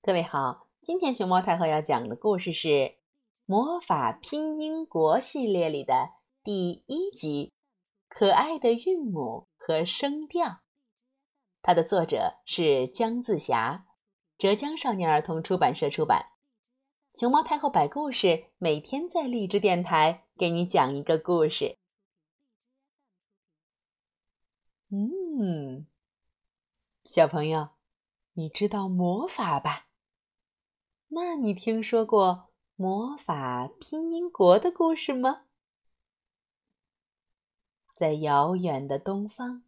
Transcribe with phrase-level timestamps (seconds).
[0.00, 2.68] 各位好，今天熊猫太后要讲的故事是
[3.46, 6.10] 《魔法拼音国》系列里的
[6.44, 7.52] 第一集
[8.16, 10.46] 《可爱的韵母和声调》。
[11.62, 13.86] 它的作者是姜自霞，
[14.38, 16.26] 浙江少年儿童出版社出版。
[17.14, 21.76] 熊猫太后摆故事，每天在荔枝电台给你讲一个故事。
[24.90, 25.86] 嗯，
[27.04, 27.70] 小朋友，
[28.34, 29.86] 你知道魔法吧？
[31.10, 35.46] 那你听说过魔法拼音国的故事吗？
[37.96, 39.64] 在遥远的东方，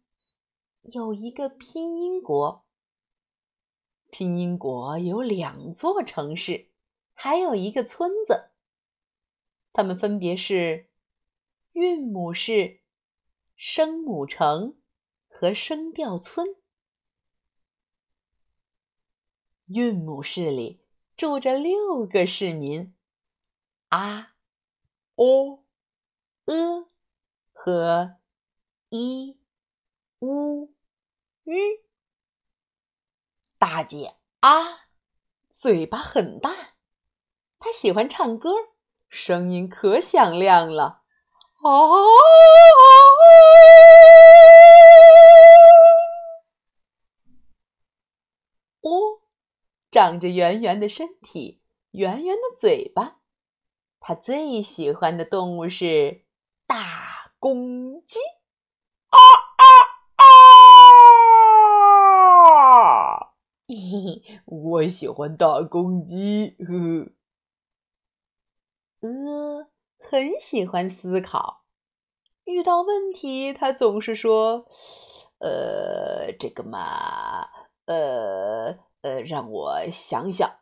[0.83, 2.63] 有一个拼音国。
[4.11, 6.69] 拼音国有两座城市，
[7.13, 8.51] 还有一个村子。
[9.73, 10.91] 它们分别是
[11.71, 12.81] 韵母市、
[13.55, 14.77] 声母城
[15.27, 16.55] 和声调村。
[19.65, 20.80] 韵母市里。
[21.21, 22.95] 住着六个市民，
[23.89, 24.33] 啊、
[25.13, 25.63] 哦、
[26.45, 26.87] 呃
[27.53, 28.15] 和
[28.89, 29.39] 一、
[30.21, 30.73] 乌、
[31.43, 31.85] 吁。
[33.59, 34.87] 大姐啊，
[35.51, 36.73] 嘴巴很大，
[37.59, 38.49] 她喜欢唱歌，
[39.07, 41.03] 声音可响亮了。
[41.61, 42.07] 哦，
[48.81, 49.20] 哦。
[49.91, 51.61] 长着圆圆的身体，
[51.91, 53.17] 圆圆的嘴巴。
[53.99, 56.23] 他最喜欢的动物是
[56.65, 58.17] 大公鸡。
[59.09, 59.17] 啊
[59.57, 59.63] 啊
[62.47, 63.33] 啊！
[63.67, 66.55] 嘿嘿，我喜欢大公鸡。
[66.59, 67.11] 呵，
[69.01, 69.67] 呃，
[69.99, 71.65] 很喜欢思考。
[72.45, 74.65] 遇到问题，他总是说
[75.39, 77.49] ：“呃，这个嘛，
[77.87, 80.59] 呃。”呃，让我想想。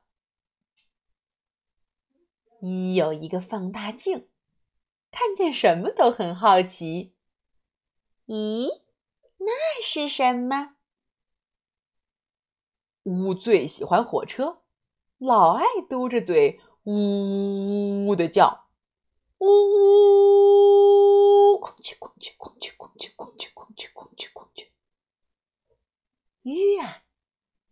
[2.61, 4.29] 一有一个放大镜，
[5.11, 7.15] 看见什么都很好奇。
[8.27, 8.67] 咦，
[9.37, 10.75] 那是什么？
[13.03, 14.61] 乌最喜欢火车，
[15.17, 18.67] 老爱嘟着嘴呜呜呜的叫，
[19.39, 24.67] 呜呜，哐叽哐叽哐叽哐叽哐叽哐叽哐叽哐叽。
[26.43, 27.03] 鱼呀！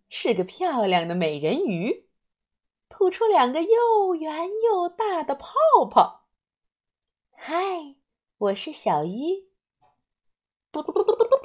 [0.10, 2.08] 是个漂亮的美人鱼，
[2.88, 5.54] 吐出两个又圆又大的泡
[5.90, 6.28] 泡。
[7.32, 7.96] 嗨，
[8.38, 9.50] 我是小鱼。
[10.72, 11.42] 嘟嘟嘟嘟嘟嘟嘟。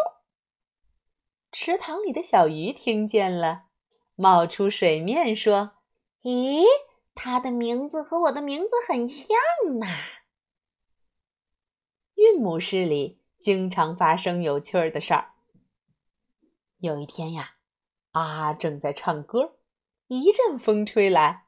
[1.50, 3.64] 池塘里的小鱼听见了，
[4.14, 5.72] 冒出水面说
[6.22, 6.64] ：“咦，
[7.14, 9.36] 它的名字和我的名字很像
[9.80, 9.86] 呢。”
[12.14, 15.32] 韵母诗里经常发生有趣儿的事儿。
[16.78, 17.56] 有一天呀。
[18.12, 18.52] 啊！
[18.52, 19.56] 正在唱歌，
[20.08, 21.46] 一阵风吹来，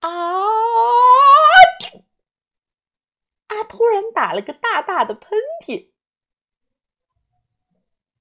[0.00, 0.08] 啊！
[3.48, 3.64] 啊！
[3.68, 5.90] 突然打了个大大的喷嚏。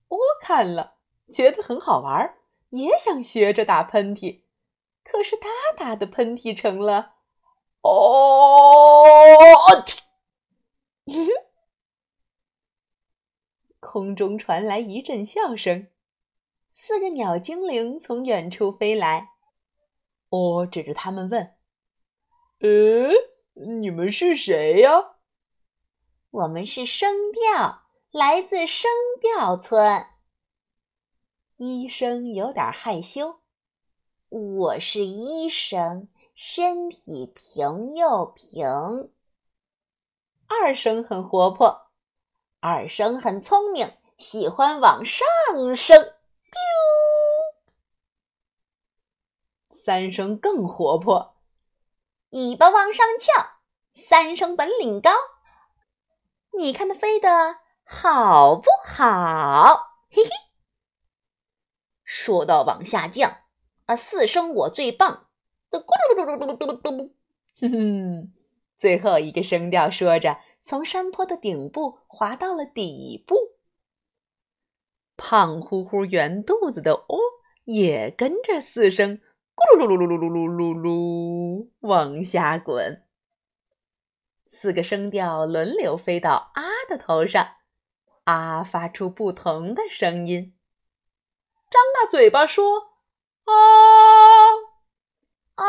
[0.08, 0.98] 我看了，
[1.32, 2.38] 觉得很好玩，
[2.72, 4.42] 也想学着打喷嚏。
[5.04, 7.16] 可是他打的喷嚏成了
[7.82, 9.06] “哦”，
[13.80, 15.88] 空中传来一阵笑声。
[16.74, 19.30] 四个鸟精灵从远处飞来，
[20.30, 21.56] 我指着他们问
[22.59, 23.09] ：“呃，
[23.78, 25.16] 你们是谁呀
[26.31, 28.90] ？”“我们是声调，来自声
[29.20, 30.08] 调村。”
[31.58, 33.42] 医生有点害羞。
[34.30, 39.12] “我是医生，身体平又平。”
[40.48, 41.92] 二声很活泼，
[42.62, 45.28] 二声很聪明，喜欢往上
[45.76, 46.14] 升。
[46.51, 46.59] 丢！
[49.75, 51.38] 三声更活泼，
[52.29, 53.59] 尾巴往上翘，
[53.94, 55.12] 三声本领高。
[56.57, 59.97] 你看它飞的好不好？
[60.09, 60.29] 嘿嘿。
[62.03, 63.44] 说到往下降，
[63.85, 65.27] 啊，四声我最棒。
[65.69, 67.15] 嘟嘟嘟嘟嘟嘟嘟嘟嘟，
[67.59, 68.33] 哼哼。
[68.75, 73.36] 最后一个声调说着，从山坡的顶部滑到了底部。
[75.23, 77.18] 胖乎乎、圆肚子的哦，
[77.65, 79.19] 也跟着四声。
[79.56, 83.06] 咕噜噜噜噜噜噜噜噜，往下滚。
[84.47, 87.57] 四个声调轮流飞到啊的头上，
[88.23, 90.57] 啊发出不同的声音。
[91.69, 92.95] 张大嘴巴说
[93.45, 93.53] ：“啊
[95.53, 95.65] 啊！”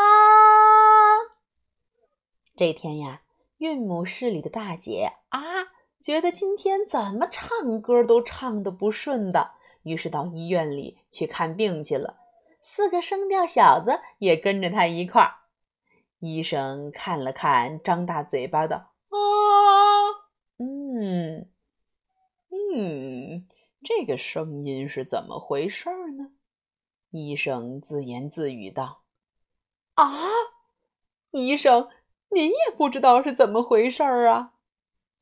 [2.57, 3.21] 这天呀，
[3.57, 5.39] 韵母室里的大姐啊，
[6.03, 9.51] 觉得今天怎么唱歌都唱的不顺的，
[9.83, 12.17] 于是到医院里去看病去了。
[12.61, 15.35] 四个声调小子也跟着他一块儿。
[16.19, 19.15] 医生看了看，张大嘴巴的啊，
[20.57, 21.49] 嗯
[22.49, 23.47] 嗯，
[23.81, 26.31] 这个声音是怎么回事呢？
[27.11, 29.03] 医生自言自语道
[29.95, 30.19] ：“啊，
[31.31, 31.87] 医生，
[32.31, 34.49] 您也不知道是怎么回事儿啊？”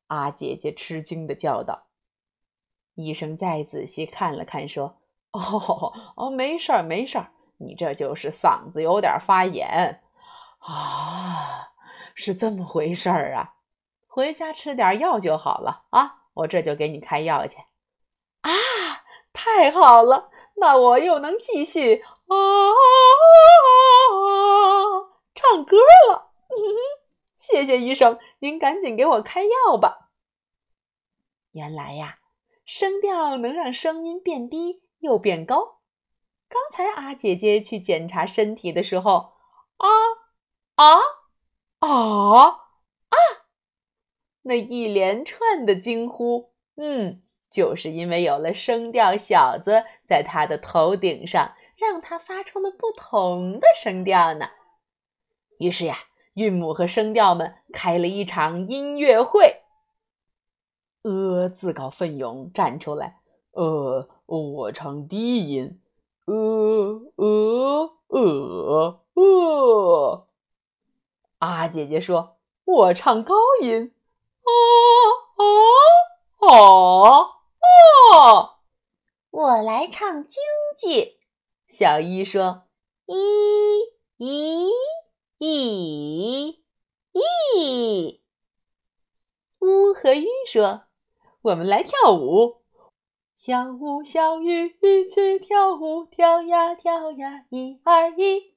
[0.08, 1.86] 阿姐姐吃惊的叫道。
[2.94, 4.98] 医生再仔细看了看，说
[5.32, 10.02] ：“哦哦，没事儿，没事儿，你这就是嗓子有点发炎。”
[10.60, 11.72] 啊，
[12.14, 13.54] 是这么回事儿啊！
[14.06, 16.24] 回家吃点药就好了啊！
[16.34, 17.56] 我这就给你开药去。
[18.42, 18.50] 啊，
[19.32, 22.36] 太好了，那我又能继续啊
[25.34, 25.78] 唱歌
[26.10, 26.31] 了。
[27.42, 30.12] 谢谢医生，您赶紧给我开药吧。
[31.50, 32.20] 原来呀，
[32.64, 35.80] 声调能让声音变低又变高。
[36.48, 39.32] 刚才阿姐姐去检查身体的时候，
[39.78, 39.88] 啊。
[40.76, 41.00] 啊
[41.80, 42.48] 啊
[43.08, 43.16] 啊！
[44.42, 54.50] 那一连串的惊呼，嗯，就是因为有了声调小子在他的头顶上，让他发出了不同的声调呢。
[55.58, 55.98] 于是呀，
[56.34, 59.62] 韵母和声调们开了一场音乐会。
[61.02, 63.20] 呃，自告奋勇站出来，
[63.52, 65.80] 呃，我唱低音，
[66.26, 70.28] 呃呃呃呃。
[71.38, 73.92] 阿姐姐说：“我唱高音，
[74.44, 74.50] 啊
[75.36, 75.42] 啊
[76.46, 76.56] 啊
[78.14, 78.58] 啊！
[79.30, 80.40] 我来唱京
[80.78, 81.16] 剧。”
[81.66, 82.62] 小一说
[83.06, 83.16] ：“一
[84.18, 84.70] 一
[85.44, 86.62] 一
[87.10, 88.22] 一。”
[89.58, 90.84] 乌和鱼说
[91.42, 92.62] ：“我们来跳舞，
[93.34, 98.54] 小舞小鱼一起跳舞，跳呀跳呀，一二一。”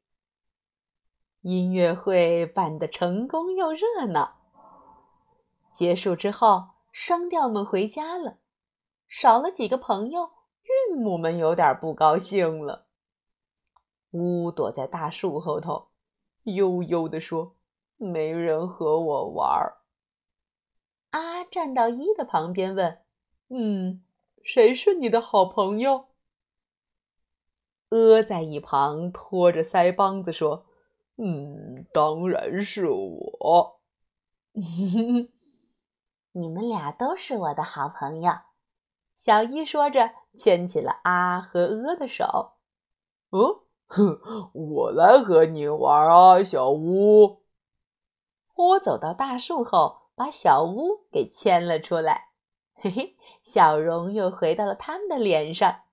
[1.41, 4.35] 音乐会办得成功又热闹。
[5.73, 8.37] 结束之后，声调们回家了，
[9.07, 10.29] 少了几个朋友，
[10.91, 12.85] 韵母们有点不高兴了。
[14.11, 15.87] 乌躲在大树后头，
[16.45, 17.55] 悠悠地说
[17.97, 19.75] ：“没人和我玩。”
[21.11, 23.01] 阿站到一的旁边问
[23.49, 24.03] ：“嗯，
[24.43, 26.07] 谁是你的好朋友？”
[27.89, 30.65] 阿在一旁拖着腮帮子说。
[31.17, 33.79] 嗯，当然是我。
[36.33, 38.33] 你们俩都是我的好朋友。
[39.15, 42.57] 小一说着，牵起了阿和阿的手。
[43.29, 44.19] 哦，哼，
[44.53, 47.43] 我来和你玩啊，小乌。
[48.55, 52.29] 我走到大树后，把小乌给牵了出来。
[52.73, 55.83] 嘿嘿，笑容又回到了他们的脸上。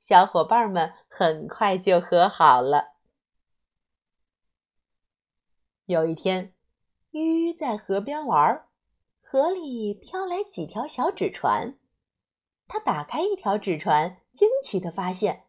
[0.00, 2.94] 小伙伴们很快就和好了。
[5.84, 6.54] 有一天，
[7.10, 8.66] 鱼在河边玩，
[9.20, 11.78] 河里飘来几条小纸船。
[12.66, 15.47] 他打开一条纸船，惊奇的发现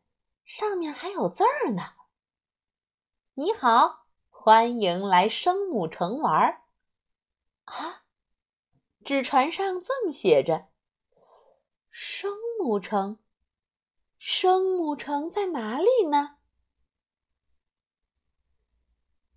[0.49, 1.93] 上面还有字儿呢。
[3.35, 6.63] 你好，欢迎来生母城玩儿。
[7.65, 8.01] 啊，
[9.05, 10.69] 纸船上这么写着
[11.91, 13.19] ：“生母城，
[14.17, 16.37] 生母城在哪里呢？”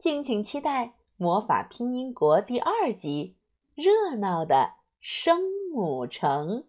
[0.00, 0.86] 敬请期待
[1.16, 3.36] 《魔法拼音国》第二集
[3.84, 5.42] 《热闹的声
[5.74, 6.62] 母城》。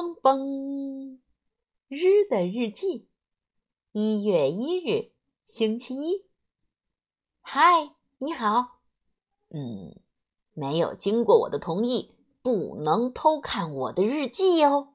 [0.00, 1.18] 嘣嘣，
[1.88, 3.06] 日的日记，
[3.92, 5.12] 一月一日，
[5.44, 6.24] 星期一。
[7.42, 8.80] 嗨，你好。
[9.50, 10.00] 嗯，
[10.54, 14.94] 没有经过我的同意，不能偷看我的日记哦，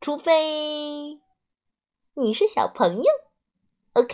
[0.00, 1.20] 除非。
[2.14, 3.04] 你是小朋友
[3.92, 4.12] ，OK？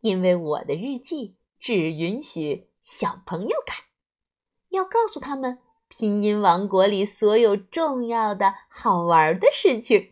[0.00, 3.84] 因为我的日记只允许小朋友看，
[4.70, 5.58] 要告诉他们
[5.94, 10.08] 拼音王国里所有重要的好玩的事情。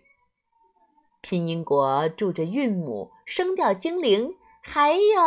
[1.22, 5.22] 拼音国住着韵母、声调精灵，还有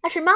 [0.00, 0.32] 啊什么？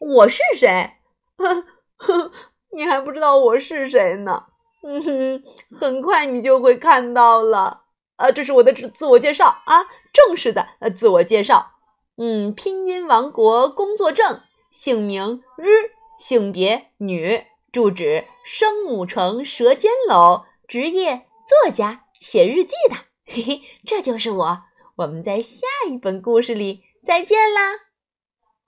[0.00, 0.94] 我是谁？
[2.74, 4.46] 你还不知道我是谁呢？
[4.82, 5.44] 嗯哼，
[5.80, 7.84] 很快你就会看到了。
[8.16, 11.74] 啊，这是我的自自我介绍啊，正式的呃自我介绍。
[12.16, 14.40] 嗯，拼音王国工作证，
[14.72, 22.96] 姓名日，性别女，住址生母城舌尖楼，职业作家，写日记的。
[23.24, 24.62] 嘿嘿，这就是我。
[24.96, 27.91] 我们在下一本故事里再见啦。